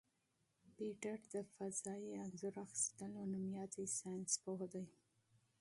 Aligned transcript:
پېټټ 0.75 1.21
د 1.33 1.35
فضايي 1.53 2.11
انځور 2.23 2.55
اخیستلو 2.65 3.19
مشهور 3.33 3.69
ساینسپوه 3.99 4.65
دی. 4.73 4.85